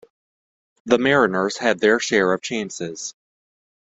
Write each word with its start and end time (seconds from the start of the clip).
The 0.87 0.97
Mariners 0.97 1.57
had 1.59 1.79
their 1.79 1.99
share 1.99 2.33
of 2.33 2.41
chances. 2.41 3.13